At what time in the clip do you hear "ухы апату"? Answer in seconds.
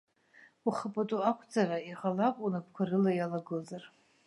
0.67-1.17